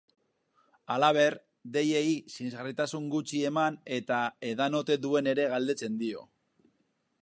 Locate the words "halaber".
0.93-1.35